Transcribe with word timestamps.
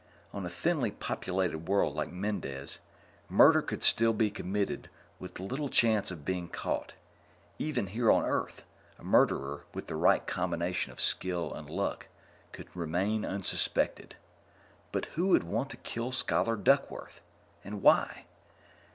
On 0.33 0.43
a 0.43 0.49
thinly 0.49 0.89
populated 0.89 1.67
world 1.67 1.93
like 1.93 2.11
Mendez, 2.11 2.79
murder 3.29 3.61
could 3.61 3.83
still 3.83 4.13
be 4.13 4.31
committed 4.31 4.89
with 5.19 5.39
little 5.39 5.69
chance 5.69 6.09
of 6.09 6.25
being 6.25 6.49
caught. 6.49 6.93
Even 7.59 7.85
here 7.85 8.11
on 8.11 8.25
Earth, 8.25 8.63
a 8.97 9.03
murderer 9.03 9.63
with 9.75 9.85
the 9.85 9.95
right 9.95 10.25
combination 10.25 10.91
of 10.91 10.99
skill 10.99 11.53
and 11.53 11.69
luck 11.69 12.07
could 12.51 12.75
remain 12.75 13.23
unsuspected. 13.23 14.15
But 14.91 15.05
who 15.13 15.27
would 15.27 15.43
want 15.43 15.69
to 15.69 15.77
kill 15.77 16.11
Scholar 16.11 16.55
Duckworth? 16.55 17.21
And 17.63 17.83
why? 17.83 18.25